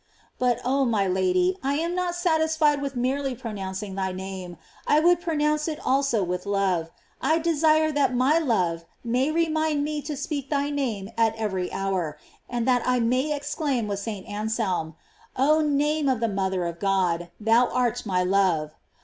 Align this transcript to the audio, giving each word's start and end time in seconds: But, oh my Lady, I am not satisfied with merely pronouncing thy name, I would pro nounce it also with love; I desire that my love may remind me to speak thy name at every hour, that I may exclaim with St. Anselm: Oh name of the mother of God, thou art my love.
But, 0.39 0.59
oh 0.65 0.83
my 0.83 1.05
Lady, 1.05 1.59
I 1.61 1.75
am 1.75 1.93
not 1.93 2.15
satisfied 2.15 2.81
with 2.81 2.95
merely 2.95 3.35
pronouncing 3.35 3.93
thy 3.93 4.11
name, 4.11 4.57
I 4.87 4.99
would 4.99 5.21
pro 5.21 5.35
nounce 5.35 5.67
it 5.67 5.79
also 5.85 6.23
with 6.23 6.47
love; 6.47 6.89
I 7.21 7.37
desire 7.37 7.91
that 7.91 8.11
my 8.15 8.39
love 8.39 8.83
may 9.03 9.29
remind 9.29 9.83
me 9.83 10.01
to 10.01 10.17
speak 10.17 10.49
thy 10.49 10.71
name 10.71 11.11
at 11.19 11.35
every 11.35 11.71
hour, 11.71 12.17
that 12.49 12.81
I 12.83 12.99
may 12.99 13.31
exclaim 13.31 13.87
with 13.87 13.99
St. 13.99 14.25
Anselm: 14.27 14.95
Oh 15.35 15.61
name 15.61 16.09
of 16.09 16.19
the 16.19 16.27
mother 16.27 16.65
of 16.65 16.79
God, 16.79 17.29
thou 17.39 17.67
art 17.67 18.03
my 18.03 18.23
love. 18.23 18.71